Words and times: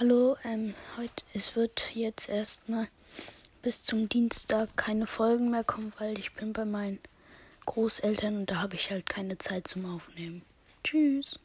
Hallo, 0.00 0.36
ähm, 0.44 0.74
heute, 0.96 1.24
es 1.34 1.56
wird 1.56 1.90
jetzt 1.92 2.28
erstmal 2.28 2.86
bis 3.62 3.82
zum 3.82 4.08
Dienstag 4.08 4.76
keine 4.76 5.08
Folgen 5.08 5.50
mehr 5.50 5.64
kommen, 5.64 5.92
weil 5.98 6.16
ich 6.20 6.34
bin 6.34 6.52
bei 6.52 6.64
meinen 6.64 7.00
Großeltern 7.66 8.36
und 8.36 8.48
da 8.48 8.60
habe 8.62 8.76
ich 8.76 8.92
halt 8.92 9.08
keine 9.08 9.38
Zeit 9.38 9.66
zum 9.66 9.92
Aufnehmen. 9.92 10.42
Tschüss. 10.84 11.40